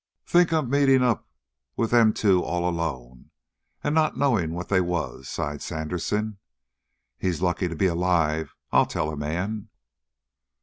[0.25, 1.29] "Think of meeting up
[1.75, 3.29] with them two all alone
[3.83, 6.39] and not knowing what they was!" sighed Sandersen.
[7.19, 9.69] "He's lucky to be alive, I'll tell a man."